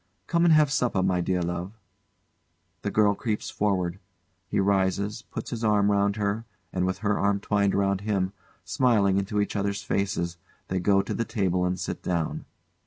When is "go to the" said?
10.79-11.23